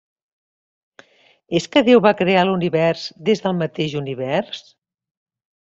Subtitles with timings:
[1.59, 4.67] És que Déu va crear l'univers des del mateix univers?